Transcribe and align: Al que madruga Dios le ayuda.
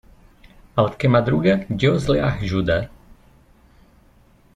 Al 0.77 0.89
que 1.03 1.07
madruga 1.15 1.63
Dios 1.69 2.09
le 2.09 2.23
ayuda. 2.29 2.79